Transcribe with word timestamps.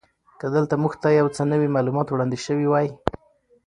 که 0.39 0.47
دلته 0.55 0.75
موږ 0.81 0.93
ته 1.01 1.07
یو 1.19 1.27
څه 1.35 1.41
نوي 1.51 1.67
معلومات 1.75 2.07
وړاندې 2.09 2.37
شوي 2.45 2.67
وی. 2.71 2.87